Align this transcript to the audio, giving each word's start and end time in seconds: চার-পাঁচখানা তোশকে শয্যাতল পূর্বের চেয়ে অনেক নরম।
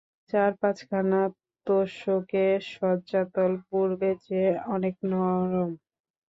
চার-পাঁচখানা 0.31 1.21
তোশকে 1.67 2.43
শয্যাতল 2.71 3.51
পূর্বের 3.67 4.15
চেয়ে 4.25 4.51
অনেক 4.73 4.95
নরম। 5.11 5.71